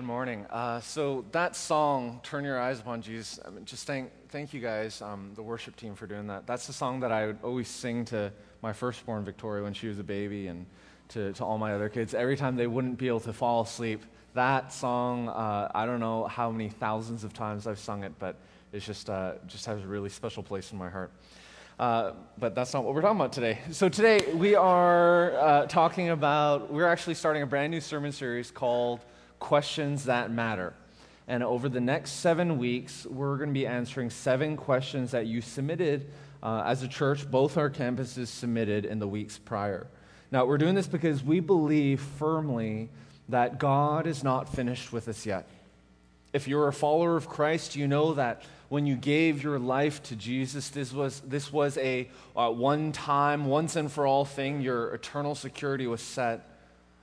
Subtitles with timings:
[0.00, 0.46] Good morning.
[0.48, 4.60] Uh, so that song, "Turn Your Eyes Upon Jesus," I mean, just thank thank you
[4.62, 6.46] guys, um, the worship team, for doing that.
[6.46, 8.32] That's the song that I would always sing to
[8.62, 10.64] my firstborn Victoria when she was a baby, and
[11.08, 14.02] to, to all my other kids every time they wouldn't be able to fall asleep.
[14.32, 18.36] That song, uh, I don't know how many thousands of times I've sung it, but
[18.72, 21.10] it just uh, just has a really special place in my heart.
[21.78, 23.58] Uh, but that's not what we're talking about today.
[23.70, 28.50] So today we are uh, talking about, we're actually starting a brand new sermon series
[28.50, 29.00] called
[29.40, 30.72] Questions That Matter.
[31.26, 35.40] And over the next seven weeks, we're going to be answering seven questions that you
[35.40, 36.10] submitted
[36.42, 39.86] uh, as a church, both our campuses submitted in the weeks prior.
[40.30, 42.88] Now, we're doing this because we believe firmly
[43.28, 45.46] that God is not finished with us yet.
[46.32, 50.16] If you're a follower of Christ, you know that when you gave your life to
[50.16, 54.60] Jesus, this was, this was a uh, one time, once and for all thing.
[54.60, 56.46] Your eternal security was set.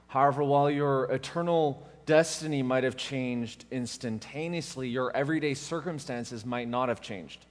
[0.08, 7.02] However, while your eternal destiny might have changed instantaneously, your everyday circumstances might not have
[7.02, 7.46] changed.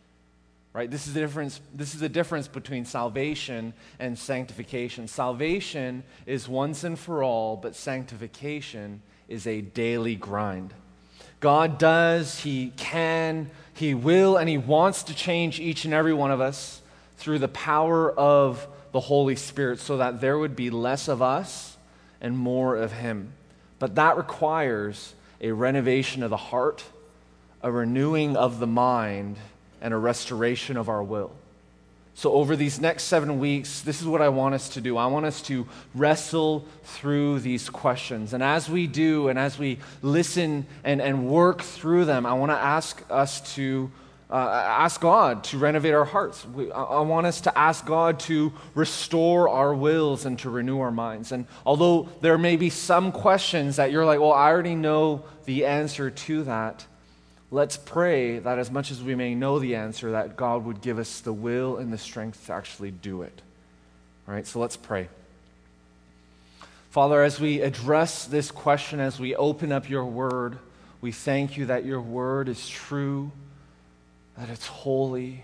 [0.72, 0.90] Right?
[0.90, 5.06] This is the difference, this is the difference between salvation and sanctification.
[5.06, 10.74] Salvation is once and for all, but sanctification is a daily grind.
[11.40, 16.30] God does, He can, He will, and He wants to change each and every one
[16.30, 16.82] of us
[17.16, 21.76] through the power of the Holy Spirit so that there would be less of us
[22.20, 23.32] and more of Him.
[23.78, 26.84] But that requires a renovation of the heart,
[27.62, 29.36] a renewing of the mind,
[29.80, 31.32] and a restoration of our will.
[32.14, 34.96] So, over these next seven weeks, this is what I want us to do.
[34.96, 38.32] I want us to wrestle through these questions.
[38.32, 42.52] And as we do, and as we listen and, and work through them, I want
[42.52, 43.90] to ask us to
[44.30, 46.44] uh, ask God to renovate our hearts.
[46.46, 50.80] We, I, I want us to ask God to restore our wills and to renew
[50.80, 51.32] our minds.
[51.32, 55.66] And although there may be some questions that you're like, well, I already know the
[55.66, 56.86] answer to that
[57.50, 60.98] let's pray that as much as we may know the answer, that God would give
[60.98, 63.42] us the will and the strength to actually do it.
[64.26, 65.08] All right, so let's pray.
[66.90, 70.58] Father, as we address this question, as we open up your word,
[71.00, 73.30] we thank you that your word is true,
[74.46, 75.42] that it's holy,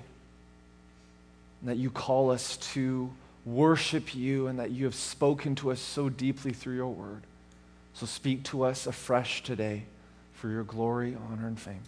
[1.61, 3.11] and that you call us to
[3.45, 7.23] worship you, and that you have spoken to us so deeply through your word.
[7.95, 9.83] So speak to us afresh today
[10.35, 11.81] for your glory, honor, and fame.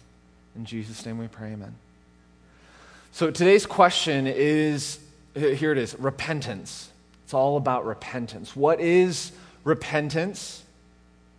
[0.57, 1.75] In Jesus' name we pray, amen.
[3.13, 4.99] So today's question is
[5.33, 6.89] here it is repentance.
[7.23, 8.57] It's all about repentance.
[8.57, 9.31] What is
[9.63, 10.63] repentance?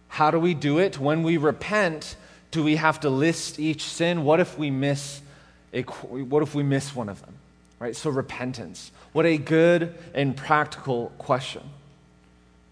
[0.09, 0.99] How do we do it?
[0.99, 2.17] When we repent,
[2.51, 4.25] do we have to list each sin?
[4.25, 5.21] What if we miss
[5.73, 7.35] what if we miss one of them?
[7.79, 7.95] Right?
[7.95, 8.91] So repentance.
[9.13, 11.63] What a good and practical question.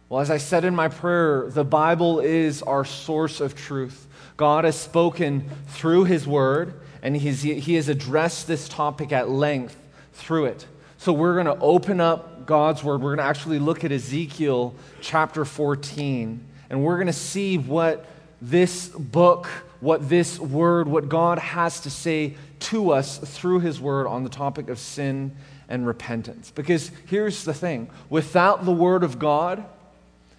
[0.09, 4.07] Well, as I said in my prayer, the Bible is our source of truth.
[4.37, 9.77] God has spoken through His Word, and He has addressed this topic at length
[10.13, 10.67] through it.
[10.99, 13.01] So we're going to open up God's Word.
[13.01, 16.41] We're going to actually look at Ezekiel chapter 14,
[16.71, 18.07] and we're going to see what
[18.41, 19.49] this book,
[19.85, 24.31] what this Word, what God has to say to us through His Word on the
[24.31, 25.37] topic of sin
[25.69, 26.51] and repentance.
[26.51, 29.63] Because here's the thing without the Word of God,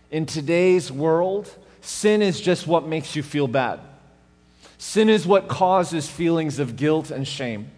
[0.10, 3.80] in today's world, sin is just what makes you feel bad.
[4.80, 7.70] Sin is what causes feelings of guilt and shame.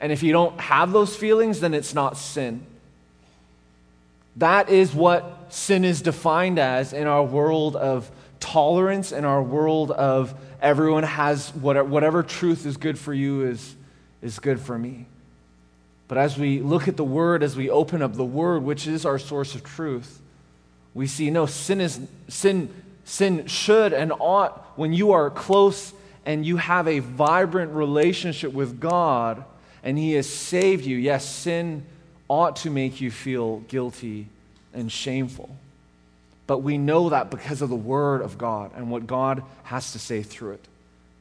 [0.00, 2.64] And if you don't have those feelings, then it's not sin.
[4.36, 8.10] That is what sin is defined as in our world of
[8.42, 13.74] tolerance, in our world of everyone has whatever, whatever truth is good for you is,
[14.20, 15.06] is good for me.
[16.08, 19.06] But as we look at the Word, as we open up the Word, which is
[19.06, 20.20] our source of truth,
[20.92, 22.68] we see no sin is sin
[23.04, 25.94] sin should and ought when you are close
[26.26, 29.42] and you have a vibrant relationship with God
[29.82, 31.84] and he has saved you yes sin
[32.28, 34.28] ought to make you feel guilty
[34.74, 35.56] and shameful
[36.52, 39.98] but we know that because of the word of God and what God has to
[39.98, 40.68] say through it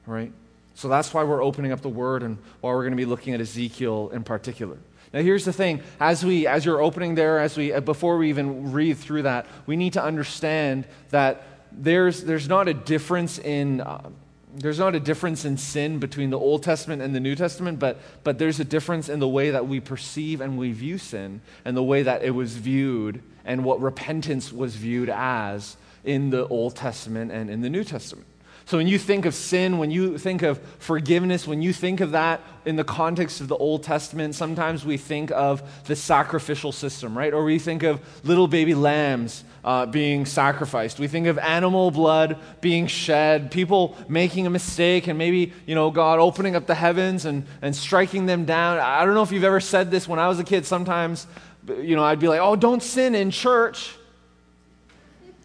[0.06, 0.34] right
[0.76, 3.34] so that's why we're opening up the word and why we're going to be looking
[3.34, 4.78] at Ezekiel in particular
[5.14, 8.30] now, here's the thing: as we, as you're opening there, as we, uh, before we
[8.30, 13.82] even read through that, we need to understand that there's, there's not a difference in.
[13.82, 14.10] Uh,
[14.56, 18.00] there's not a difference in sin between the Old Testament and the New Testament, but,
[18.24, 21.76] but there's a difference in the way that we perceive and we view sin and
[21.76, 26.76] the way that it was viewed and what repentance was viewed as in the Old
[26.76, 28.28] Testament and in the New Testament.
[28.66, 32.12] So when you think of sin, when you think of forgiveness, when you think of
[32.12, 37.18] that in the context of the Old Testament, sometimes we think of the sacrificial system,
[37.18, 37.34] right?
[37.34, 41.00] Or we think of little baby lambs uh, being sacrificed.
[41.00, 45.92] We think of animal blood being shed, people making a mistake, and maybe, you know,
[45.92, 48.80] God opening up the heavens and, and striking them down.
[48.80, 50.66] I don't know if you've ever said this when I was a kid.
[50.66, 51.28] Sometimes,
[51.68, 53.96] you know, I'd be like, oh, don't sin in church.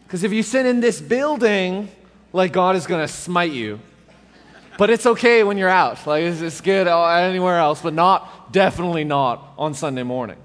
[0.04, 1.88] Because if you sin in this building,
[2.36, 3.80] like God is going to smite you.
[4.78, 6.06] But it's okay when you're out.
[6.06, 10.36] Like it's, it's good anywhere else, but not definitely not on Sunday morning,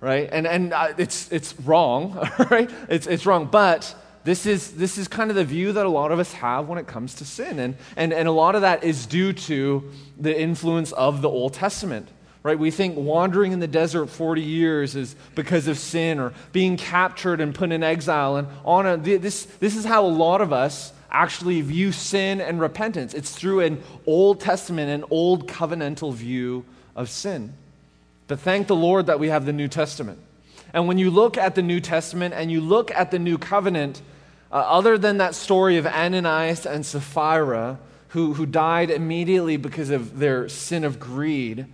[0.00, 0.28] right?
[0.32, 2.14] And and uh, it's it's wrong,
[2.50, 2.70] right?
[2.88, 3.46] It's it's wrong.
[3.46, 3.94] But
[4.24, 6.78] this is this is kind of the view that a lot of us have when
[6.78, 10.40] it comes to sin, and and and a lot of that is due to the
[10.40, 12.08] influence of the Old Testament
[12.42, 12.60] right?
[12.60, 17.40] We think wandering in the desert 40 years is because of sin or being captured
[17.40, 18.36] and put in exile.
[18.36, 22.60] And on a, this, this is how a lot of us actually view sin and
[22.60, 23.14] repentance.
[23.14, 26.64] It's through an Old Testament, an old covenantal view
[26.94, 27.52] of sin.
[28.28, 30.18] But thank the Lord that we have the New Testament.
[30.72, 34.02] And when you look at the New Testament and you look at the New Covenant,
[34.50, 40.18] uh, other than that story of Ananias and Sapphira, who, who died immediately because of
[40.18, 41.66] their sin of greed,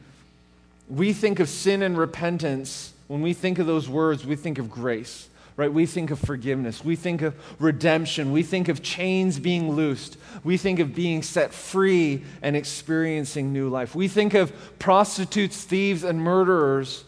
[0.88, 2.92] we think of sin and repentance.
[3.08, 5.28] When we think of those words, we think of grace
[5.62, 5.72] right?
[5.72, 6.84] We think of forgiveness.
[6.84, 8.32] We think of redemption.
[8.32, 10.18] We think of chains being loosed.
[10.42, 13.94] We think of being set free and experiencing new life.
[13.94, 17.04] We think of prostitutes, thieves, and murderers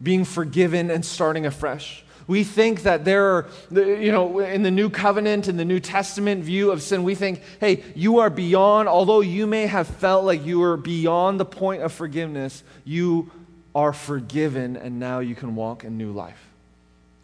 [0.00, 2.04] being forgiven and starting afresh.
[2.28, 6.44] We think that there are, you know, in the New Covenant, in the New Testament
[6.44, 10.46] view of sin, we think, hey, you are beyond, although you may have felt like
[10.46, 13.32] you were beyond the point of forgiveness, you
[13.74, 16.45] are forgiven and now you can walk in new life.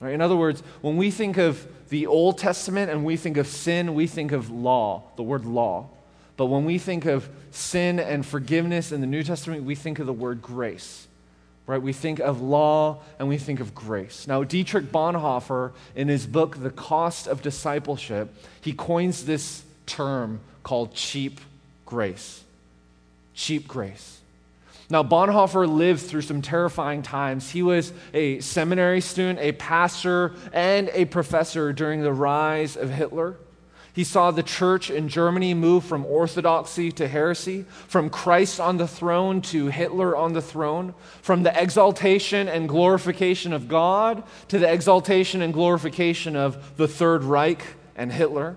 [0.02, 0.14] Right?
[0.14, 3.94] In other words, when we think of the Old Testament and we think of sin,
[3.94, 5.86] we think of law, the word law.
[6.36, 10.06] But when we think of sin and forgiveness in the New Testament, we think of
[10.06, 11.06] the word grace.
[11.68, 11.80] Right?
[11.80, 14.26] We think of law and we think of grace.
[14.26, 20.94] Now, Dietrich Bonhoeffer, in his book, The Cost of Discipleship, he coins this term called
[20.94, 21.40] cheap
[21.86, 22.42] grace.
[23.34, 24.21] Cheap grace.
[24.92, 27.48] Now, Bonhoeffer lived through some terrifying times.
[27.48, 33.36] He was a seminary student, a pastor, and a professor during the rise of Hitler.
[33.94, 38.86] He saw the church in Germany move from orthodoxy to heresy, from Christ on the
[38.86, 40.92] throne to Hitler on the throne,
[41.22, 47.24] from the exaltation and glorification of God to the exaltation and glorification of the Third
[47.24, 47.64] Reich
[47.96, 48.56] and Hitler.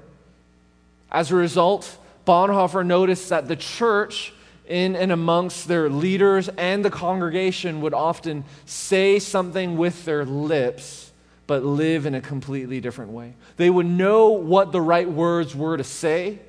[1.09, 1.97] As a result,
[2.27, 4.33] Bonhoeffer noticed that the church
[4.67, 11.11] in and amongst their leaders and the congregation would often say something with their lips,
[11.47, 13.33] but live in a completely different way.
[13.57, 16.39] They would know what the right words were to say,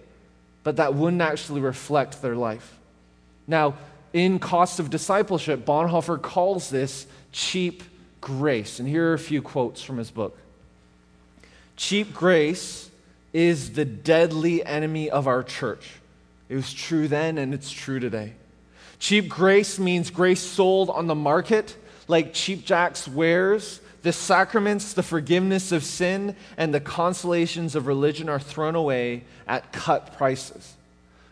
[0.63, 2.77] but that wouldn't actually reflect their life.
[3.47, 3.77] Now,
[4.13, 7.83] in Cost of Discipleship, Bonhoeffer calls this cheap
[8.21, 8.81] grace.
[8.81, 10.39] And here are a few quotes from his book
[11.77, 12.91] Cheap grace
[13.33, 15.87] is the deadly enemy of our church.
[16.49, 18.35] It was true then and it's true today.
[18.99, 21.77] Cheap grace means grace sold on the market
[22.09, 23.81] like cheap jacks wares.
[24.03, 29.73] The sacraments, the forgiveness of sin, and the consolations of religion are thrown away at
[29.73, 30.75] cut prices.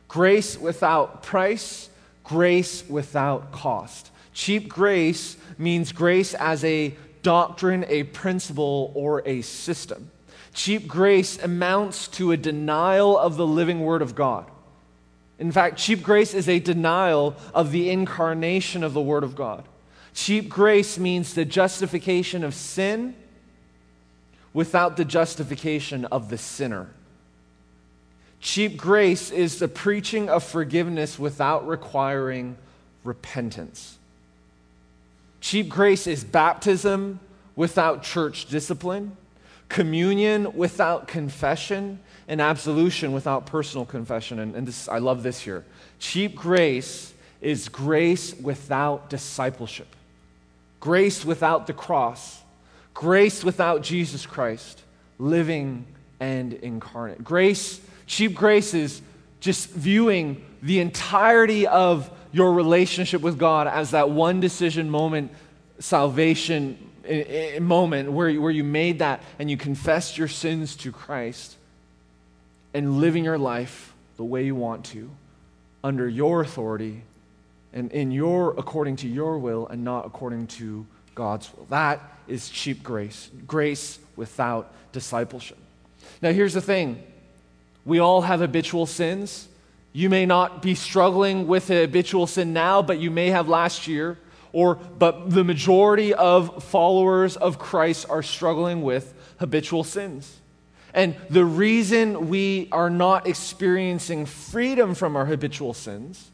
[0.08, 1.88] Grace without price,
[2.24, 4.10] grace without cost.
[4.32, 10.10] Cheap grace means grace as a doctrine, a principle, or a system.
[10.52, 14.46] Cheap grace amounts to a denial of the living Word of God.
[15.38, 19.64] In fact, cheap grace is a denial of the incarnation of the Word of God.
[20.14, 23.16] Cheap grace means the justification of sin
[24.52, 26.88] without the justification of the sinner.
[28.40, 32.56] Cheap grace is the preaching of forgiveness without requiring
[33.02, 33.98] repentance.
[35.40, 37.20] Cheap grace is baptism
[37.56, 39.16] without church discipline,
[39.68, 44.38] communion without confession, and absolution without personal confession.
[44.38, 45.64] And, and this, I love this here.
[45.98, 49.88] Cheap grace is grace without discipleship,
[50.80, 52.40] grace without the cross,
[52.94, 54.82] grace without Jesus Christ,
[55.18, 55.84] living
[56.20, 57.22] and incarnate.
[57.22, 59.02] Grace, cheap grace is
[59.40, 65.30] just viewing the entirety of your relationship with God as that one decision moment,
[65.78, 66.78] salvation
[67.60, 71.56] moment where, where you made that and you confessed your sins to Christ
[72.74, 75.10] and living your life the way you want to,
[75.82, 77.02] under your authority,
[77.72, 81.66] and in your according to your will and not according to God's will.
[81.66, 85.58] That is cheap grace, grace without discipleship.
[86.22, 87.02] Now, here's the thing
[87.84, 89.48] We all have habitual sins.
[89.92, 93.86] You may not be struggling with a habitual sin now, but you may have last
[93.86, 94.18] year.
[94.52, 100.40] Or, but the majority of followers of Christ are struggling with habitual sins.
[100.94, 106.30] And the reason we are not experiencing freedom from our habitual sins,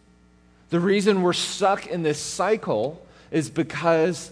[0.69, 4.31] the reason we're stuck in this cycle is because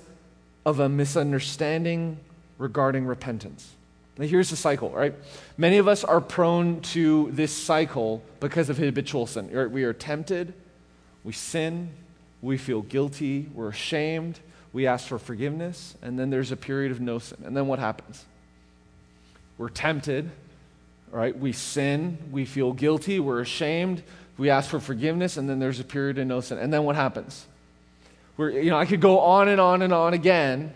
[0.66, 2.18] of a misunderstanding
[2.58, 3.72] regarding repentance.
[4.18, 5.14] Now, here's the cycle, right?
[5.56, 9.48] Many of us are prone to this cycle because of habitual sin.
[9.72, 10.52] We are tempted,
[11.24, 11.90] we sin,
[12.42, 14.40] we feel guilty, we're ashamed,
[14.72, 17.38] we ask for forgiveness, and then there's a period of no sin.
[17.44, 18.24] And then what happens?
[19.58, 20.30] We're tempted,
[21.10, 21.36] right?
[21.36, 24.02] We sin, we feel guilty, we're ashamed,
[24.36, 26.58] we ask for forgiveness, and then there's a period of no sin.
[26.58, 27.44] And then what happens?
[28.36, 30.72] We're, you know, I could go on and on and on again,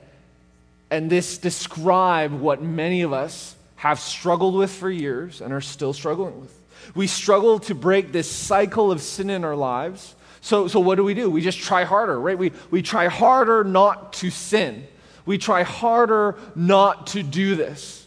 [0.90, 5.92] and this describe what many of us have struggled with for years and are still
[5.92, 6.58] struggling with.
[6.96, 10.14] We struggle to break this cycle of sin in our lives.
[10.40, 11.30] So, so what do we do?
[11.30, 12.36] We just try harder, right?
[12.36, 14.86] We, we try harder not to sin.
[15.24, 18.01] We try harder not to do this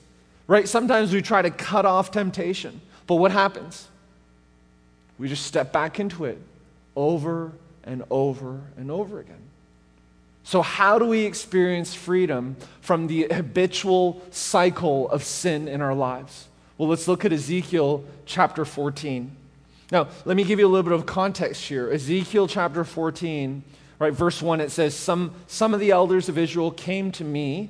[0.47, 0.67] right?
[0.67, 3.87] Sometimes we try to cut off temptation, but what happens?
[5.17, 6.39] We just step back into it
[6.95, 7.51] over
[7.83, 9.41] and over and over again.
[10.43, 16.47] So, how do we experience freedom from the habitual cycle of sin in our lives?
[16.77, 19.35] Well, let's look at Ezekiel chapter 14.
[19.91, 21.91] Now, let me give you a little bit of context here.
[21.91, 23.63] Ezekiel chapter 14,
[23.97, 27.69] right, verse 1, it says, Some, some of the elders of Israel came to me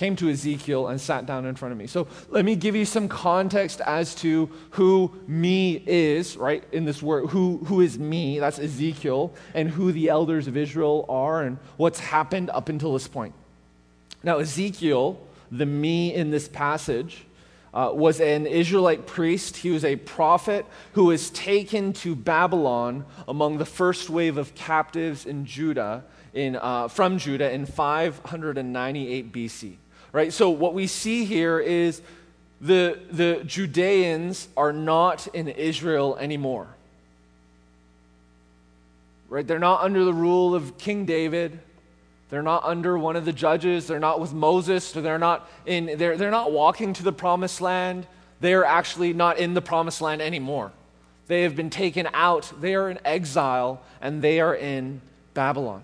[0.00, 1.86] came to Ezekiel and sat down in front of me.
[1.86, 7.02] So let me give you some context as to who me is, right, in this
[7.02, 7.28] word.
[7.28, 8.38] Who, who is me?
[8.38, 13.08] That's Ezekiel, and who the elders of Israel are, and what's happened up until this
[13.08, 13.34] point.
[14.22, 17.26] Now, Ezekiel, the me in this passage,
[17.74, 19.58] uh, was an Israelite priest.
[19.58, 20.64] He was a prophet
[20.94, 26.88] who was taken to Babylon among the first wave of captives in Judah in, uh,
[26.88, 29.76] from Judah in 598 BC.
[30.12, 30.32] Right?
[30.32, 32.02] So, what we see here is
[32.60, 36.66] the, the Judeans are not in Israel anymore.
[39.28, 39.46] Right?
[39.46, 41.58] They're not under the rule of King David.
[42.30, 43.86] They're not under one of the judges.
[43.86, 44.92] They're not with Moses.
[44.92, 48.06] They're not, in, they're, they're not walking to the promised land.
[48.40, 50.72] They're actually not in the promised land anymore.
[51.26, 52.52] They have been taken out.
[52.60, 55.00] They are in exile and they are in
[55.34, 55.82] Babylon.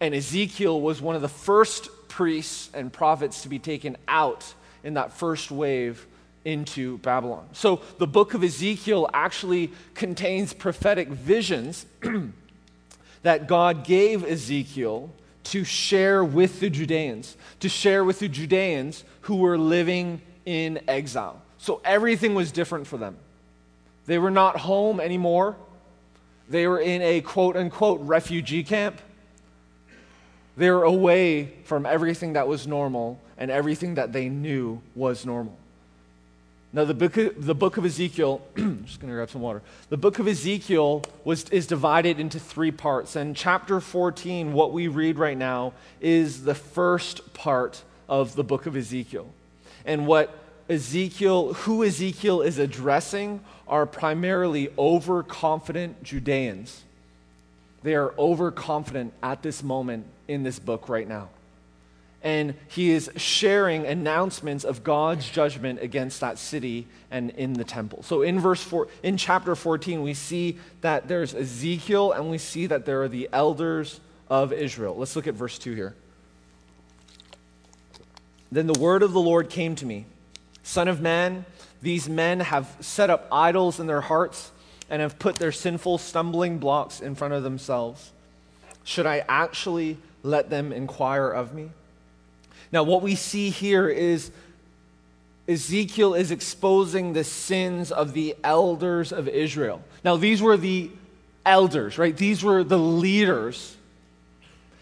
[0.00, 4.54] And Ezekiel was one of the first priests and prophets to be taken out
[4.84, 6.06] in that first wave
[6.44, 7.48] into Babylon.
[7.54, 11.86] So the book of Ezekiel actually contains prophetic visions
[13.22, 15.10] that God gave Ezekiel
[15.44, 21.42] to share with the Judeans, to share with the Judeans who were living in exile.
[21.58, 23.16] So everything was different for them.
[24.06, 25.56] They were not home anymore.
[26.48, 29.00] They were in a quote unquote refugee camp.
[30.56, 35.56] They were away from everything that was normal and everything that they knew was normal.
[36.72, 39.62] Now, the book of, the book of Ezekiel, I'm just going to grab some water.
[39.90, 43.14] The book of Ezekiel was, is divided into three parts.
[43.14, 48.66] And chapter 14, what we read right now, is the first part of the book
[48.66, 49.28] of Ezekiel.
[49.84, 50.36] And what
[50.68, 56.82] Ezekiel, who Ezekiel is addressing, are primarily overconfident Judeans.
[57.84, 61.28] They are overconfident at this moment in this book right now.
[62.22, 68.02] And he is sharing announcements of God's judgment against that city and in the temple.
[68.02, 72.66] So in verse 4 in chapter 14 we see that there's Ezekiel and we see
[72.66, 74.00] that there are the elders
[74.30, 74.96] of Israel.
[74.96, 75.94] Let's look at verse 2 here.
[78.50, 80.06] Then the word of the Lord came to me,
[80.62, 81.44] son of man,
[81.82, 84.50] these men have set up idols in their hearts
[84.88, 88.12] and have put their sinful stumbling blocks in front of themselves.
[88.84, 91.70] Should I actually let them inquire of me.
[92.72, 94.32] Now, what we see here is
[95.46, 99.82] Ezekiel is exposing the sins of the elders of Israel.
[100.02, 100.90] Now, these were the
[101.46, 102.16] elders, right?
[102.16, 103.76] These were the leaders.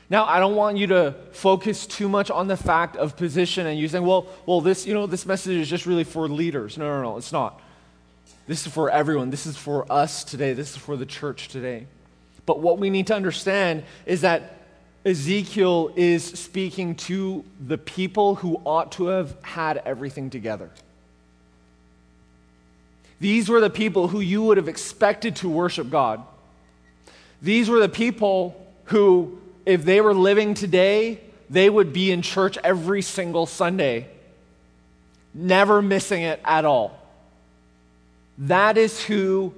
[0.08, 3.78] Now, I don't want you to focus too much on the fact of position and
[3.78, 6.78] you saying, well, well, this, you know, this message is just really for leaders.
[6.78, 7.60] No, no, no, it's not.
[8.46, 9.30] This is for everyone.
[9.30, 10.52] This is for us today.
[10.52, 11.86] This is for the church today.
[12.46, 14.61] But what we need to understand is that
[15.04, 20.70] Ezekiel is speaking to the people who ought to have had everything together.
[23.18, 26.22] These were the people who you would have expected to worship God.
[27.40, 28.56] These were the people
[28.86, 34.08] who, if they were living today, they would be in church every single Sunday,
[35.34, 36.98] never missing it at all.
[38.38, 39.54] That is who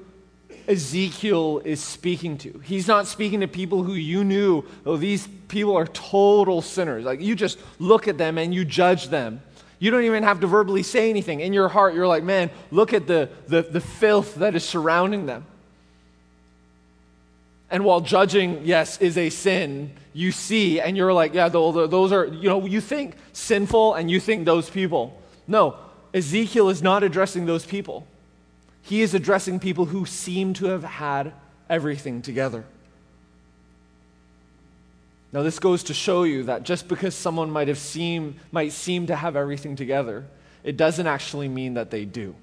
[0.67, 2.61] Ezekiel is speaking to.
[2.65, 7.05] He's not speaking to people who you knew, oh, these people are total sinners.
[7.05, 9.43] Like you just look at them and you judge them.
[9.79, 11.41] You don't even have to verbally say anything.
[11.41, 15.27] In your heart, you're like, man, look at the, the, the filth that is surrounding
[15.27, 15.45] them.
[17.71, 22.27] And while judging, yes, is a sin, you see and you're like, yeah, those are,
[22.27, 25.21] you know, you think sinful and you think those people.
[25.47, 25.77] No,
[26.15, 28.07] Ezekiel is not addressing those people.
[28.85, 31.33] He is addressing people who seem to have had
[31.71, 32.65] everything together.
[35.33, 39.07] Now, this goes to show you that just because someone might, have seem, might seem
[39.07, 40.27] to have everything together,
[40.63, 42.37] it doesn't actually mean that they do.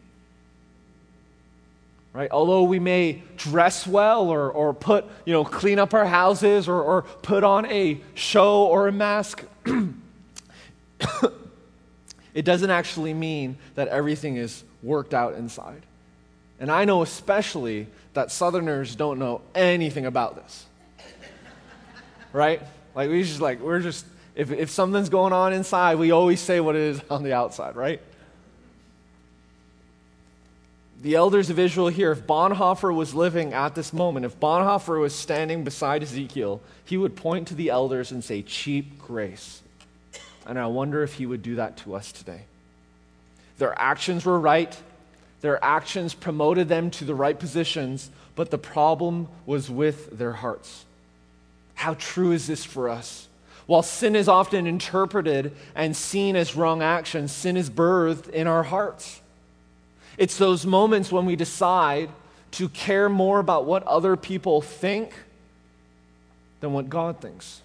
[2.12, 2.30] Right?
[2.32, 6.82] Although we may dress well or, or put, you know, clean up our houses or,
[6.82, 9.46] or put on a show or a mask,
[12.34, 15.86] it doesn't actually mean that everything is worked out inside.
[16.62, 20.66] And I know especially that Southerners don't know anything about this.
[22.32, 22.62] right?
[22.94, 26.60] Like we just like we're just if if something's going on inside, we always say
[26.60, 28.00] what it is on the outside, right?
[31.02, 35.16] The elders of Israel here, if Bonhoeffer was living at this moment, if Bonhoeffer was
[35.16, 39.64] standing beside Ezekiel, he would point to the elders and say, cheap grace.
[40.46, 42.42] And I wonder if he would do that to us today.
[43.58, 44.78] Their actions were right,
[45.42, 50.86] their actions promoted them to the right positions, but the problem was with their hearts.
[51.76, 53.28] How true is this for us?
[53.66, 58.64] While sin is often interpreted and seen as wrong action, sin is birthed in our
[58.64, 59.22] hearts.
[60.18, 62.10] It's those moments when we decide
[62.52, 65.14] to care more about what other people think
[66.60, 67.62] than what God thinks.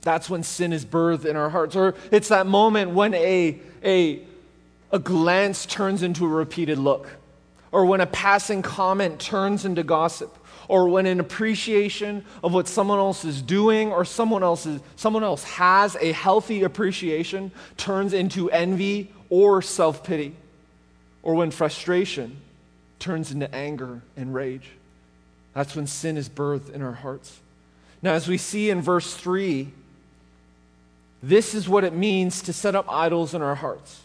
[0.00, 1.76] That's when sin is birthed in our hearts.
[1.76, 4.20] Or it's that moment when a, a,
[4.92, 7.08] a glance turns into a repeated look,
[7.72, 10.36] or when a passing comment turns into gossip,
[10.68, 15.24] or when an appreciation of what someone else is doing or someone else, is, someone
[15.24, 20.36] else has a healthy appreciation turns into envy or self pity,
[21.22, 22.36] or when frustration
[22.98, 24.70] turns into anger and rage.
[25.54, 27.40] That's when sin is birthed in our hearts.
[28.02, 29.72] Now, as we see in verse 3,
[31.22, 34.01] this is what it means to set up idols in our hearts.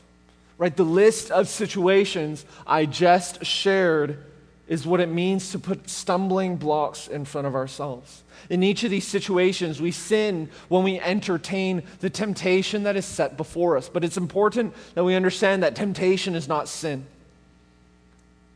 [0.58, 0.76] Right?
[0.76, 4.24] The list of situations I just shared
[4.68, 8.24] is what it means to put stumbling blocks in front of ourselves.
[8.50, 13.38] In each of these situations, we sin when we entertain the temptation that is set
[13.38, 13.88] before us.
[13.88, 17.06] But it's important that we understand that temptation is not sin.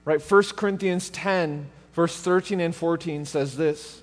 [0.03, 0.21] Right?
[0.21, 4.01] 1 Corinthians 10, verse 13 and 14 says this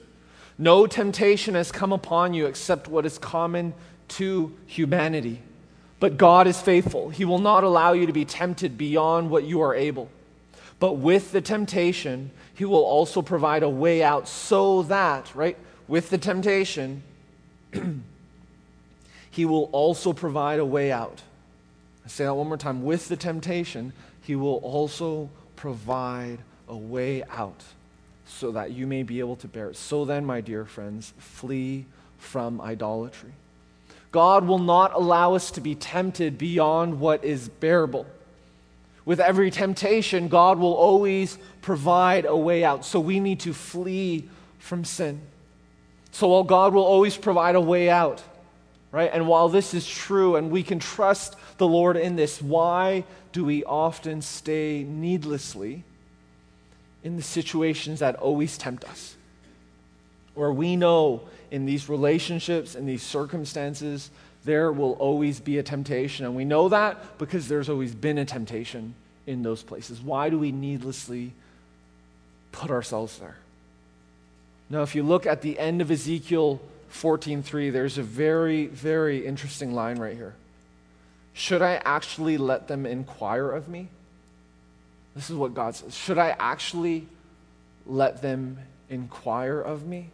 [0.56, 3.74] No temptation has come upon you except what is common
[4.08, 5.42] to humanity.
[6.00, 7.10] But God is faithful.
[7.10, 10.08] He will not allow you to be tempted beyond what you are able.
[10.78, 15.56] But with the temptation, he will also provide a way out so that, right,
[15.88, 17.02] with the temptation,
[19.30, 21.22] he will also provide a way out.
[22.04, 22.84] I say that one more time.
[22.84, 27.64] With the temptation, he will also provide a way out
[28.24, 29.76] so that you may be able to bear it.
[29.76, 31.86] So then, my dear friends, flee
[32.18, 33.32] from idolatry.
[34.10, 38.06] God will not allow us to be tempted beyond what is bearable
[39.08, 42.84] with every temptation, God will always provide a way out.
[42.84, 45.22] So we need to flee from sin.
[46.10, 48.22] So while God will always provide a way out,
[48.92, 49.10] right?
[49.10, 53.46] And while this is true and we can trust the Lord in this, why do
[53.46, 55.84] we often stay needlessly
[57.02, 59.16] in the situations that always tempt us?
[60.38, 64.08] Where we know in these relationships, in these circumstances,
[64.44, 66.24] there will always be a temptation.
[66.26, 68.94] And we know that because there's always been a temptation
[69.26, 70.00] in those places.
[70.00, 71.32] Why do we needlessly
[72.52, 73.34] put ourselves there?
[74.70, 76.60] Now, if you look at the end of Ezekiel
[76.92, 80.34] 14:3, there's a very, very interesting line right here.
[81.32, 83.88] Should I actually let them inquire of me?
[85.16, 85.96] This is what God says.
[85.96, 87.08] Should I actually
[87.86, 90.10] let them inquire of me?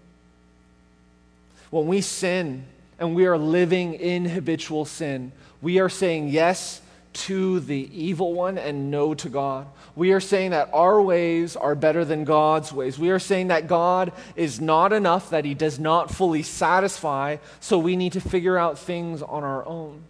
[1.74, 2.66] When we sin,
[3.00, 6.80] and we are living in habitual sin, we are saying yes
[7.14, 9.66] to the evil one and no to God.
[9.96, 12.96] We are saying that our ways are better than God's ways.
[12.96, 17.76] We are saying that God is not enough, that He does not fully satisfy, so
[17.76, 20.04] we need to figure out things on our own.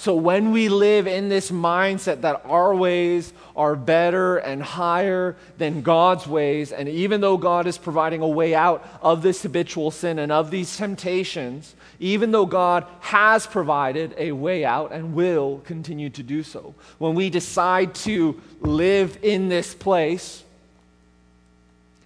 [0.00, 5.82] So when we live in this mindset that our ways are better and higher than
[5.82, 10.18] God's ways, and even though God is providing a way out of this habitual sin
[10.18, 16.08] and of these temptations, even though God has provided a way out and will continue
[16.08, 20.42] to do so, when we decide to live in this place,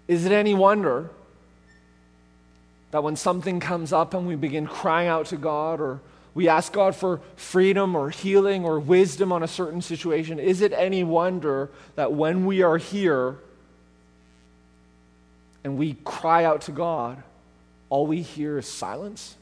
[0.09, 1.11] is it any wonder
[2.91, 6.01] that when something comes up and we begin crying out to God or
[6.35, 10.73] we ask God for freedom or healing or wisdom on a certain situation, is it
[10.73, 13.37] any wonder that when we are here
[15.63, 17.23] and we cry out to God,
[17.89, 19.37] all we hear is silence?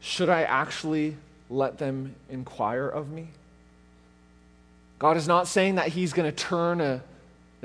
[0.00, 1.16] Should I actually
[1.50, 3.28] let them inquire of me?
[4.98, 7.02] God is not saying that He's going to turn a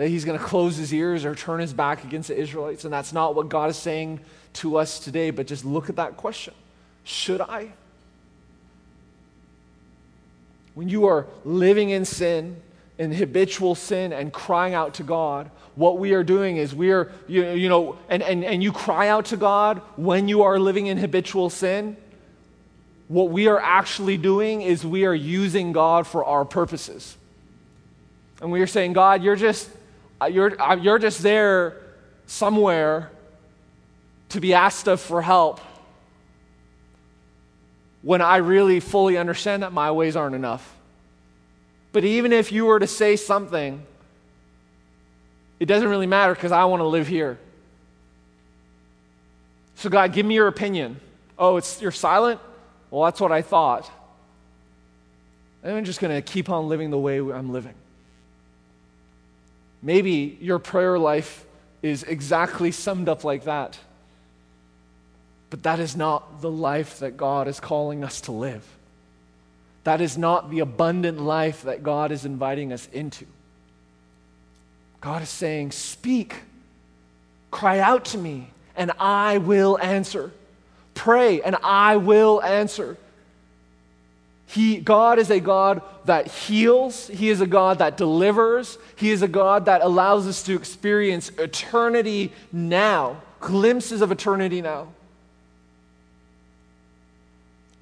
[0.02, 2.86] that he's going to close his ears or turn his back against the Israelites.
[2.86, 4.20] And that's not what God is saying
[4.54, 6.56] to us today, but just look at that question
[7.04, 7.70] Should I?
[10.74, 12.56] When you are living in sin,
[12.98, 17.12] in habitual sin, and crying out to God, what we are doing is we are,
[17.28, 20.88] you, you know, and, and, and you cry out to God when you are living
[20.88, 21.96] in habitual sin.
[23.08, 27.16] What we are actually doing is we are using God for our purposes.
[28.42, 29.70] And we are saying, God, you're just,
[30.28, 31.82] you're, uh, you're just there
[32.26, 33.12] somewhere
[34.30, 35.60] to be asked of for help
[38.02, 40.76] when I really fully understand that my ways aren't enough.
[41.92, 43.84] But even if you were to say something,
[45.60, 47.38] it doesn't really matter because I want to live here.
[49.76, 51.00] So, God, give me your opinion.
[51.38, 52.40] Oh, it's, you're silent?
[52.90, 53.90] Well, that's what I thought.
[55.64, 57.74] I'm just going to keep on living the way I'm living.
[59.82, 61.46] Maybe your prayer life
[61.82, 63.78] is exactly summed up like that.
[65.50, 68.66] But that is not the life that God is calling us to live.
[69.84, 73.26] That is not the abundant life that God is inviting us into.
[75.02, 76.36] God is saying, Speak,
[77.50, 80.32] cry out to me, and I will answer.
[80.94, 82.98] Pray, and I will answer.
[84.52, 87.08] He, God is a God that heals.
[87.08, 88.78] He is a God that delivers.
[88.98, 94.90] He is a God that allows us to experience eternity now, glimpses of eternity now.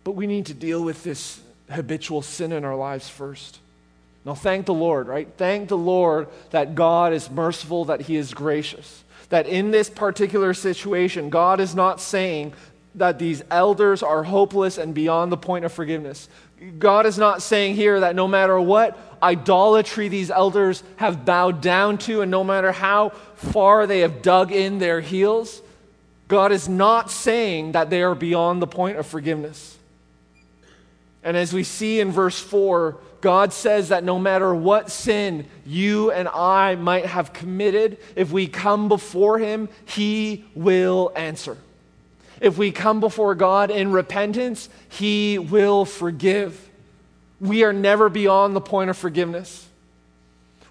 [0.03, 3.58] But we need to deal with this habitual sin in our lives first.
[4.23, 5.27] Now, thank the Lord, right?
[5.38, 9.03] Thank the Lord that God is merciful, that He is gracious.
[9.29, 12.53] That in this particular situation, God is not saying
[12.95, 16.28] that these elders are hopeless and beyond the point of forgiveness.
[16.78, 21.97] God is not saying here that no matter what idolatry these elders have bowed down
[21.99, 25.62] to, and no matter how far they have dug in their heels,
[26.28, 29.78] God is not saying that they are beyond the point of forgiveness.
[31.23, 36.12] And as we see in verse 4, God says that no matter what sin you
[36.12, 41.58] and I might have committed, if we come before Him, He will answer.
[42.41, 46.69] If we come before God in repentance, He will forgive.
[47.39, 49.67] We are never beyond the point of forgiveness.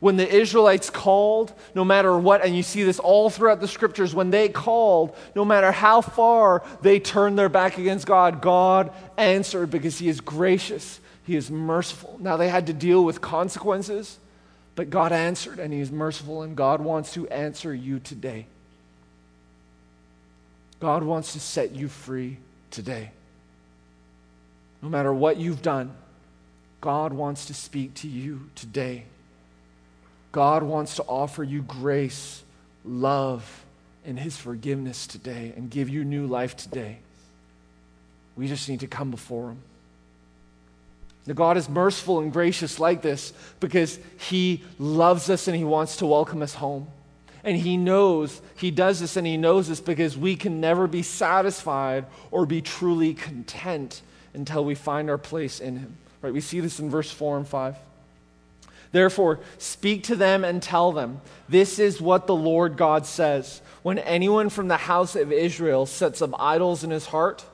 [0.00, 4.14] When the Israelites called, no matter what, and you see this all throughout the scriptures,
[4.14, 9.70] when they called, no matter how far they turned their back against God, God answered
[9.70, 12.16] because He is gracious, He is merciful.
[12.20, 14.18] Now they had to deal with consequences,
[14.76, 18.46] but God answered and He is merciful, and God wants to answer you today.
[20.80, 22.38] God wants to set you free
[22.70, 23.10] today.
[24.80, 25.92] No matter what you've done,
[26.80, 29.04] God wants to speak to you today.
[30.30, 32.42] God wants to offer you grace,
[32.84, 33.64] love,
[34.06, 36.98] and His forgiveness today and give you new life today.
[38.36, 39.58] We just need to come before Him.
[41.26, 45.96] Now, God is merciful and gracious like this because He loves us and He wants
[45.96, 46.86] to welcome us home.
[47.48, 51.02] And he knows, he does this and he knows this because we can never be
[51.02, 54.02] satisfied or be truly content
[54.34, 55.96] until we find our place in him.
[56.20, 56.30] Right?
[56.30, 57.74] We see this in verse 4 and 5.
[58.92, 63.62] Therefore, speak to them and tell them, this is what the Lord God says.
[63.82, 67.46] When anyone from the house of Israel sets up idols in his heart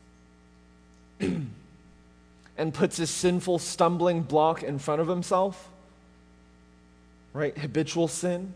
[1.20, 5.68] and puts a sinful stumbling block in front of himself,
[7.32, 7.56] right?
[7.56, 8.54] Habitual sin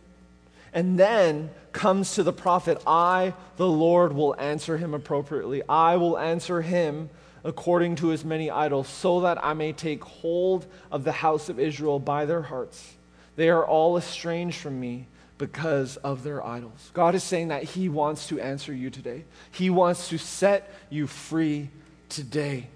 [0.72, 5.62] and then comes to the prophet, I, the Lord, will answer him appropriately.
[5.68, 7.10] I will answer him
[7.44, 11.58] according to his many idols, so that I may take hold of the house of
[11.58, 12.94] Israel by their hearts.
[13.36, 15.06] They are all estranged from me,
[15.42, 16.92] because of their idols.
[16.94, 21.08] God is saying that He wants to answer you today, He wants to set you
[21.08, 21.68] free
[22.08, 22.68] today.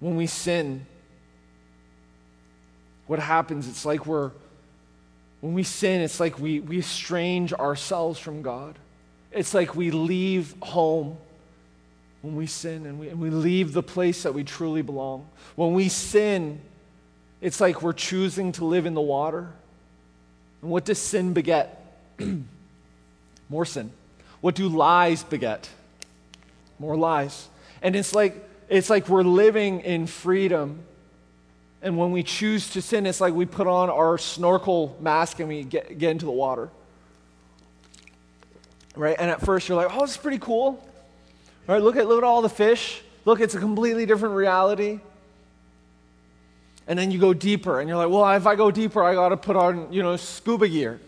[0.00, 0.84] When we sin,
[3.06, 3.68] what happens?
[3.68, 4.32] It's like we're,
[5.40, 8.76] when we sin, it's like we, we estrange ourselves from God.
[9.30, 11.16] It's like we leave home
[12.22, 15.28] when we sin and we, and we leave the place that we truly belong.
[15.54, 16.60] When we sin,
[17.40, 19.48] it's like we're choosing to live in the water.
[20.62, 21.84] And what does sin beget?
[23.48, 23.92] More sin.
[24.40, 25.68] What do lies beget?
[26.78, 27.48] More lies.
[27.82, 30.80] And it's like it's like we're living in freedom.
[31.80, 35.48] And when we choose to sin, it's like we put on our snorkel mask and
[35.48, 36.70] we get, get into the water.
[38.96, 39.16] Right?
[39.18, 40.84] And at first you're like, oh, this is pretty cool.
[41.68, 41.80] Right?
[41.80, 43.02] Look at look at all the fish.
[43.24, 45.00] Look, it's a completely different reality.
[46.86, 49.28] And then you go deeper, and you're like, well, if I go deeper, I got
[49.28, 50.98] to put on, you know, scuba gear.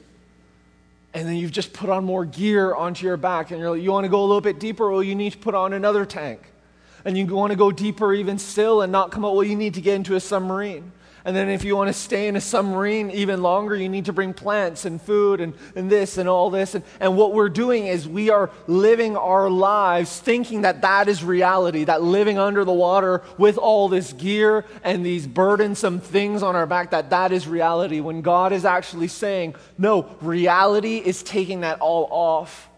[1.14, 3.90] And then you've just put on more gear onto your back, and you're like, you
[3.90, 4.90] want to go a little bit deeper?
[4.90, 6.49] Well, you need to put on another tank.
[7.04, 9.74] And you want to go deeper even still and not come out, well, you need
[9.74, 10.92] to get into a submarine.
[11.24, 14.12] And then if you want to stay in a submarine even longer, you need to
[14.12, 16.74] bring plants and food and, and this and all this.
[16.74, 21.22] And, and what we're doing is we are living our lives thinking that that is
[21.22, 26.56] reality, that living under the water with all this gear and these burdensome things on
[26.56, 28.00] our back, that that is reality.
[28.00, 32.70] When God is actually saying, no, reality is taking that all off,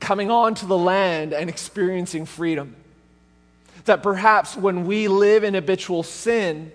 [0.00, 2.76] coming onto the land and experiencing freedom.
[3.84, 6.72] That perhaps when we live in habitual sin,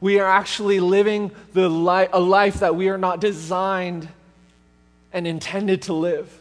[0.00, 4.08] we are actually living the li- a life that we are not designed
[5.12, 6.32] and intended to live.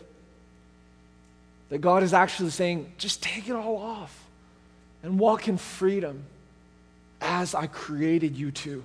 [1.69, 4.25] That God is actually saying, just take it all off
[5.03, 6.25] and walk in freedom
[7.21, 8.83] as I created you to.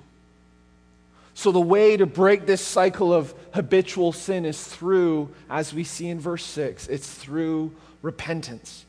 [1.35, 6.09] So, the way to break this cycle of habitual sin is through, as we see
[6.09, 8.85] in verse 6, it's through repentance.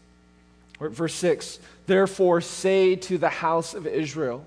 [0.79, 1.59] Verse 6
[1.91, 4.45] Therefore, say to the house of Israel,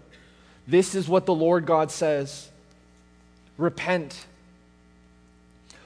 [0.67, 2.49] this is what the Lord God says
[3.59, 4.25] Repent.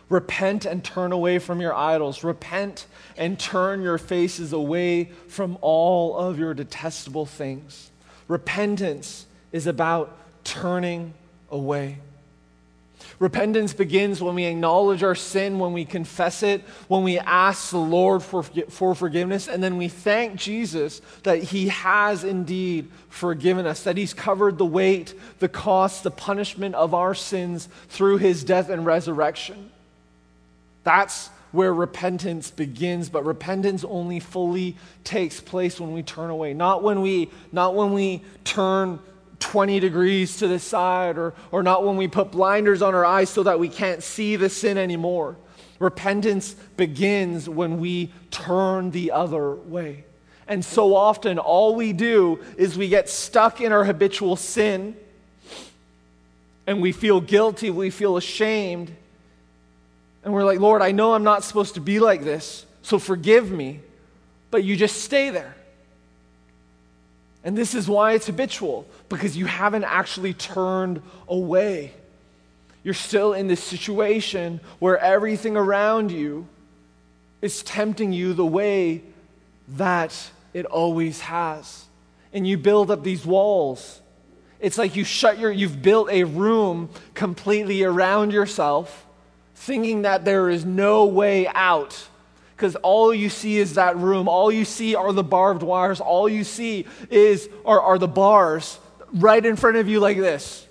[0.08, 2.22] Repent and turn away from your idols.
[2.22, 7.90] Repent and turn your faces away from all of your detestable things.
[8.28, 11.12] Repentance is about turning
[11.50, 11.98] away.
[13.18, 17.78] Repentance begins when we acknowledge our sin, when we confess it, when we ask the
[17.78, 23.82] Lord for, for forgiveness, and then we thank Jesus that He has indeed forgiven us,
[23.82, 28.68] that He's covered the weight, the cost, the punishment of our sins through His death
[28.68, 29.72] and resurrection.
[30.84, 36.82] That's where repentance begins but repentance only fully takes place when we turn away not
[36.82, 38.98] when we not when we turn
[39.40, 43.30] 20 degrees to the side, or, or not when we put blinders on our eyes
[43.30, 45.36] so that we can't see the sin anymore.
[45.78, 50.04] Repentance begins when we turn the other way.
[50.48, 54.96] And so often, all we do is we get stuck in our habitual sin
[56.66, 58.94] and we feel guilty, we feel ashamed.
[60.24, 63.50] And we're like, Lord, I know I'm not supposed to be like this, so forgive
[63.50, 63.80] me.
[64.50, 65.54] But you just stay there.
[67.48, 71.94] And this is why it's habitual, because you haven't actually turned away.
[72.84, 76.46] You're still in this situation where everything around you
[77.40, 79.02] is tempting you the way
[79.66, 81.86] that it always has.
[82.34, 83.98] And you build up these walls.
[84.60, 89.06] It's like you shut your, you've built a room completely around yourself,
[89.54, 92.08] thinking that there is no way out
[92.58, 94.26] because all you see is that room.
[94.26, 96.00] All you see are the barbed wires.
[96.00, 98.80] All you see is are, are the bars
[99.14, 100.66] right in front of you like this.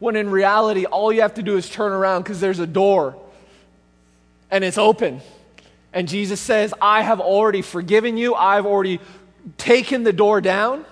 [0.00, 3.16] When in reality, all you have to do is turn around because there's a door
[4.50, 5.22] and it's open.
[5.94, 8.34] And Jesus says, I have already forgiven you.
[8.34, 9.00] I've already
[9.56, 10.84] taken the door down.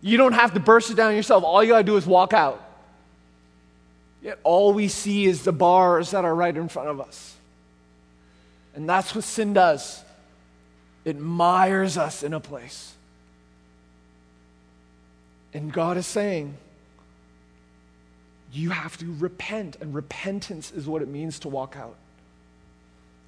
[0.00, 1.44] You don't have to burst it down yourself.
[1.44, 2.66] All you got to do is walk out.
[4.22, 7.36] Yet all we see is the bars that are right in front of us.
[8.74, 10.02] And that's what sin does
[11.04, 12.94] it mires us in a place.
[15.52, 16.56] And God is saying,
[18.52, 21.96] you have to repent, and repentance is what it means to walk out.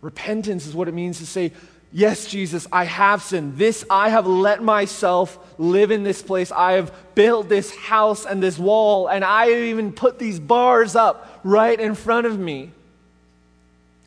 [0.03, 1.53] Repentance is what it means to say,
[1.97, 3.57] Yes, Jesus, I have sinned.
[3.57, 6.51] This, I have let myself live in this place.
[6.51, 11.41] I have built this house and this wall, and I even put these bars up
[11.45, 12.73] right in front of me.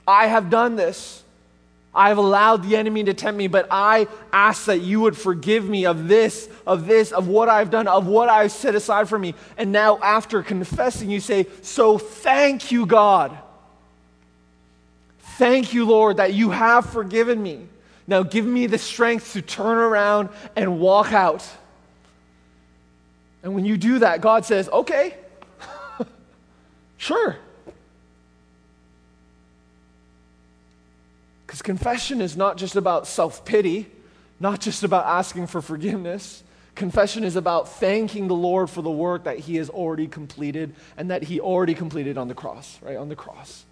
[0.05, 1.23] I have done this.
[1.97, 5.85] I've allowed the enemy to tempt me, but I ask that you would forgive me
[5.85, 9.33] of this, of this, of what I've done, of what I've set aside for me.
[9.57, 13.37] And now, after confessing, you say, So thank you, God.
[15.37, 17.67] Thank you, Lord, that you have forgiven me.
[18.07, 21.47] Now give me the strength to turn around and walk out.
[23.43, 25.15] And when you do that, God says, okay,
[26.97, 27.37] sure.
[31.57, 33.87] Because confession is not just about self pity,
[34.39, 36.43] not just about asking for forgiveness.
[36.75, 41.09] Confession is about thanking the Lord for the work that He has already completed and
[41.09, 42.95] that He already completed on the cross, right?
[42.95, 43.65] On the cross.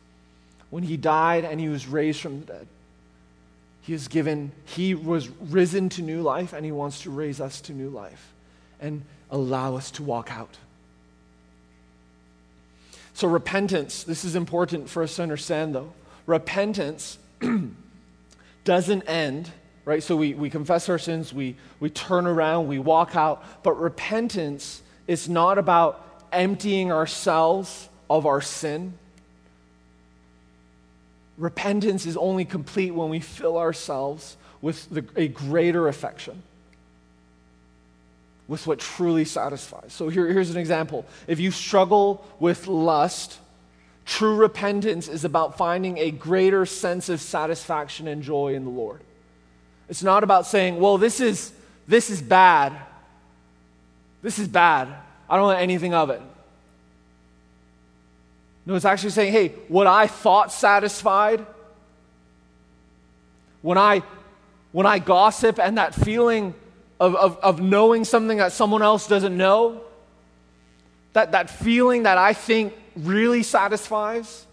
[0.71, 2.67] When He died and He was raised from the dead.
[3.81, 7.61] He has given, He was risen to new life and He wants to raise us
[7.61, 8.33] to new life
[8.81, 10.57] and allow us to walk out.
[13.13, 15.93] So, repentance, this is important for us to understand though.
[16.25, 17.19] Repentance
[18.63, 19.51] doesn't end
[19.86, 20.01] right?
[20.01, 23.43] So we, we confess our sins, we, we turn around, we walk out.
[23.63, 28.97] But repentance is not about emptying ourselves of our sin.
[31.38, 36.41] Repentance is only complete when we fill ourselves with the, a greater affection,
[38.47, 39.93] with what truly satisfies.
[39.93, 41.05] So here, here's an example.
[41.27, 43.38] If you struggle with lust,
[44.05, 49.01] true repentance is about finding a greater sense of satisfaction and joy in the Lord.
[49.89, 51.51] It's not about saying, well, this is,
[51.87, 52.73] this is bad.
[54.21, 54.87] This is bad.
[55.29, 56.21] I don't want anything of it.
[58.65, 61.45] No, it's actually saying, hey, what I thought satisfied,
[63.61, 64.01] when I,
[64.71, 66.55] when I gossip and that feeling
[66.99, 69.81] of, of, of knowing something that someone else doesn't know,
[71.13, 74.45] that, that feeling that I think really satisfies,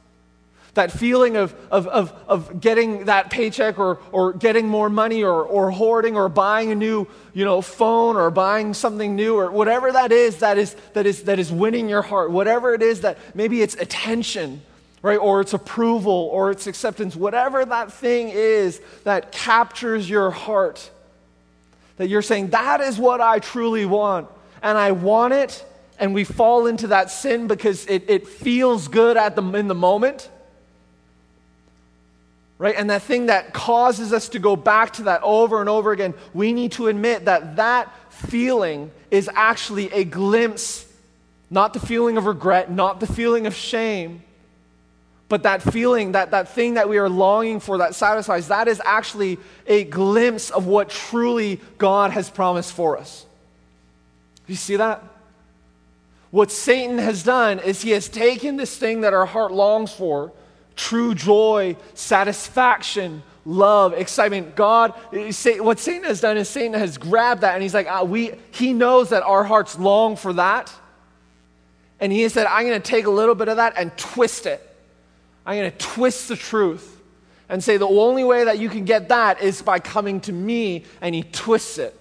[0.74, 5.42] that feeling of, of, of, of getting that paycheck or, or getting more money or,
[5.44, 9.92] or hoarding or buying a new you know, phone or buying something new or whatever
[9.92, 13.18] that is that is, that is that is winning your heart, whatever it is that
[13.34, 14.62] maybe it's attention,
[15.02, 15.18] right?
[15.18, 20.90] Or it's approval or it's acceptance, whatever that thing is that captures your heart,
[21.96, 24.28] that you're saying, that is what I truly want.
[24.62, 25.64] And I want it,
[26.02, 29.74] and we fall into that sin because it, it feels good at the, in the
[29.74, 30.28] moment
[32.62, 32.76] right?
[32.76, 36.14] And that thing that causes us to go back to that over and over again,
[36.32, 40.86] we need to admit that that feeling is actually a glimpse,
[41.50, 44.22] not the feeling of regret, not the feeling of shame,
[45.28, 48.80] but that feeling, that, that thing that we are longing for that satisfies, that is
[48.84, 53.26] actually a glimpse of what truly God has promised for us.
[54.46, 55.02] You see that?
[56.32, 60.32] What Satan has done is he has taken this thing that our heart longs for
[60.74, 64.56] true joy, satisfaction, love, excitement.
[64.56, 68.32] God, what Satan has done is Satan has grabbed that and he's like, ah, we,
[68.50, 70.72] he knows that our hearts long for that.
[72.00, 74.66] And he said, I'm going to take a little bit of that and twist it.
[75.44, 76.98] I'm going to twist the truth
[77.50, 80.86] and say the only way that you can get that is by coming to me.
[81.02, 81.94] And he twists it.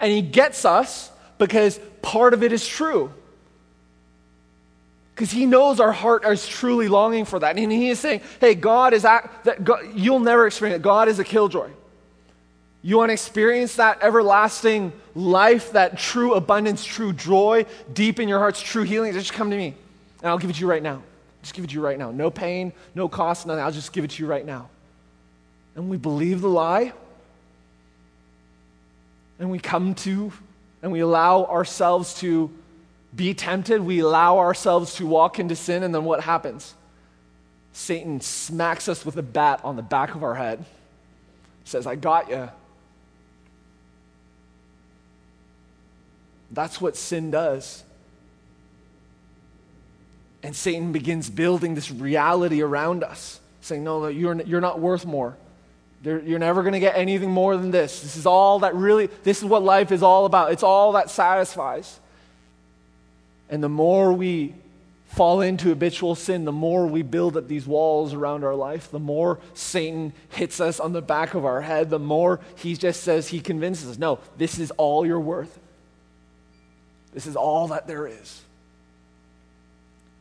[0.00, 3.12] And he gets us because part of it is true
[5.18, 7.58] because he knows our heart is truly longing for that.
[7.58, 10.82] And he is saying, hey, God is, at, that God, you'll never experience it.
[10.82, 11.70] God is a killjoy.
[12.82, 18.38] You want to experience that everlasting life, that true abundance, true joy, deep in your
[18.38, 19.12] heart's true healing?
[19.12, 19.74] Just come to me,
[20.22, 21.02] and I'll give it to you right now.
[21.42, 22.12] Just give it to you right now.
[22.12, 23.64] No pain, no cost, nothing.
[23.64, 24.68] I'll just give it to you right now.
[25.74, 26.92] And we believe the lie,
[29.40, 30.32] and we come to,
[30.80, 32.52] and we allow ourselves to
[33.18, 36.74] be tempted, we allow ourselves to walk into sin, and then what happens?
[37.72, 40.64] Satan smacks us with a bat on the back of our head,
[41.64, 42.48] says, I got you.
[46.50, 47.84] That's what sin does.
[50.42, 55.04] And Satan begins building this reality around us, saying, No, no you're, you're not worth
[55.04, 55.36] more.
[56.04, 58.00] You're never going to get anything more than this.
[58.00, 60.52] This is all that really, this is what life is all about.
[60.52, 61.98] It's all that satisfies.
[63.48, 64.54] And the more we
[65.06, 68.98] fall into habitual sin, the more we build up these walls around our life, the
[68.98, 73.28] more Satan hits us on the back of our head, the more he just says,
[73.28, 75.58] he convinces us, no, this is all you're worth.
[77.14, 78.42] This is all that there is.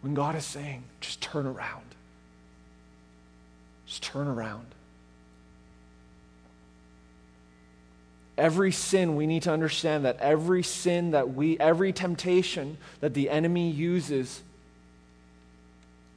[0.01, 1.83] When God is saying, just turn around.
[3.85, 4.67] Just turn around.
[8.37, 13.29] Every sin, we need to understand that every sin that we, every temptation that the
[13.29, 14.41] enemy uses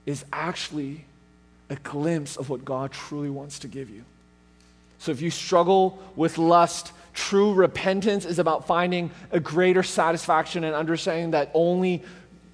[0.06, 1.04] is actually
[1.68, 4.04] a glimpse of what God truly wants to give you.
[4.98, 10.74] So if you struggle with lust, true repentance is about finding a greater satisfaction and
[10.74, 12.02] understanding that only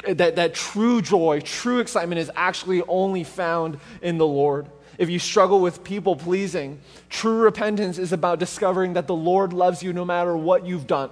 [0.07, 4.67] that, that true joy, true excitement is actually only found in the Lord.
[4.99, 6.80] If you struggle with people pleasing,
[7.11, 11.11] true repentance is about discovering that the Lord loves you no matter what you've done.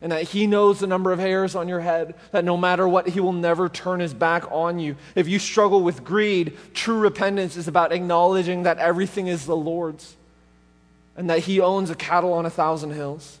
[0.00, 3.08] And that He knows the number of hairs on your head, that no matter what,
[3.08, 4.96] He will never turn His back on you.
[5.14, 10.16] If you struggle with greed, true repentance is about acknowledging that everything is the Lord's
[11.16, 13.38] and that He owns a cattle on a thousand hills.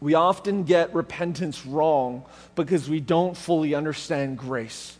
[0.00, 4.97] We often get repentance wrong because we don't fully understand grace.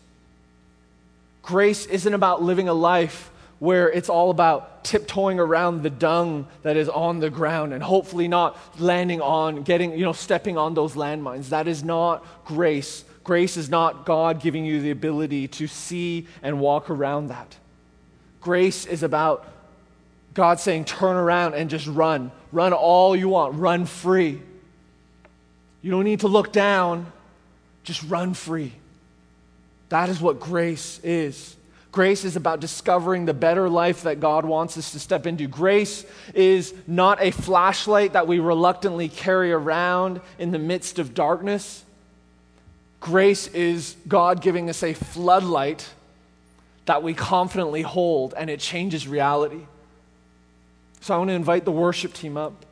[1.49, 6.77] Grace isn't about living a life where it's all about tiptoeing around the dung that
[6.77, 10.93] is on the ground and hopefully not landing on, getting, you know, stepping on those
[10.93, 11.49] landmines.
[11.49, 13.03] That is not grace.
[13.23, 17.57] Grace is not God giving you the ability to see and walk around that.
[18.41, 19.51] Grace is about
[20.35, 22.31] God saying, turn around and just run.
[22.51, 24.39] Run all you want, run free.
[25.81, 27.11] You don't need to look down,
[27.83, 28.73] just run free.
[29.89, 31.55] That is what grace is.
[31.91, 35.47] Grace is about discovering the better life that God wants us to step into.
[35.47, 41.83] Grace is not a flashlight that we reluctantly carry around in the midst of darkness.
[42.99, 45.89] Grace is God giving us a floodlight
[46.85, 49.61] that we confidently hold, and it changes reality.
[51.01, 52.65] So I want to invite the worship team up.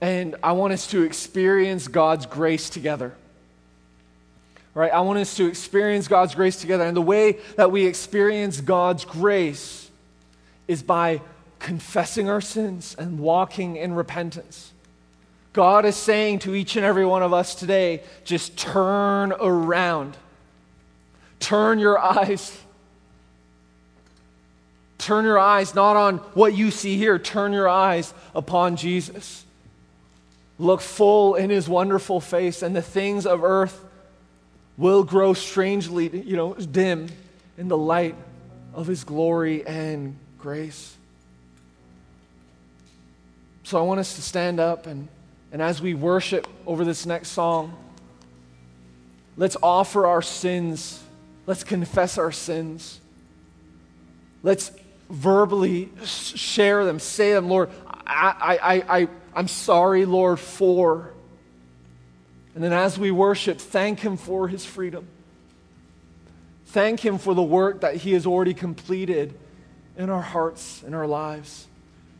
[0.00, 3.14] And I want us to experience God's grace together.
[4.76, 4.92] Right?
[4.92, 6.84] I want us to experience God's grace together.
[6.84, 9.90] And the way that we experience God's grace
[10.68, 11.22] is by
[11.58, 14.74] confessing our sins and walking in repentance.
[15.54, 20.14] God is saying to each and every one of us today just turn around.
[21.40, 22.60] Turn your eyes.
[24.98, 29.46] Turn your eyes not on what you see here, turn your eyes upon Jesus.
[30.58, 33.85] Look full in his wonderful face, and the things of earth
[34.76, 37.08] will grow strangely, you know, dim
[37.56, 38.14] in the light
[38.74, 40.94] of his glory and grace.
[43.62, 45.08] So I want us to stand up and,
[45.50, 47.76] and as we worship over this next song,
[49.36, 51.02] let's offer our sins.
[51.46, 53.00] Let's confess our sins.
[54.42, 54.70] Let's
[55.08, 57.70] verbally share them, say them, Lord,
[58.06, 61.12] I, I, I, I'm sorry, Lord, for.
[62.56, 65.06] And then as we worship, thank Him for His freedom.
[66.68, 69.38] Thank Him for the work that He has already completed
[69.98, 71.66] in our hearts, in our lives.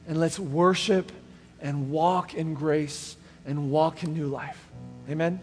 [0.06, 1.10] And let's worship
[1.58, 3.16] and walk in grace
[3.46, 4.62] and walk in new life.
[5.08, 5.40] Amen.